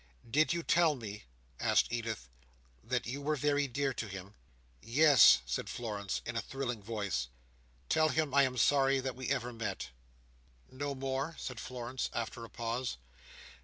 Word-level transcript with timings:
"Did 0.27 0.51
you 0.51 0.63
tell 0.63 0.95
me," 0.95 1.25
asked 1.59 1.89
Edith, 1.93 2.27
"that 2.83 3.05
you 3.05 3.21
were 3.21 3.35
very 3.35 3.67
dear 3.67 3.93
to 3.93 4.07
him?" 4.07 4.33
"Yes!" 4.81 5.41
said 5.45 5.69
Florence, 5.69 6.23
in 6.25 6.35
a 6.35 6.41
thrilling 6.41 6.81
voice. 6.81 7.27
"Tell 7.87 8.09
him 8.09 8.33
I 8.33 8.41
am 8.41 8.57
sorry 8.57 8.99
that 8.99 9.15
we 9.15 9.29
ever 9.29 9.53
met." 9.53 9.91
"No 10.71 10.95
more?" 10.95 11.35
said 11.37 11.59
Florence 11.59 12.09
after 12.15 12.43
a 12.43 12.49
pause. 12.49 12.97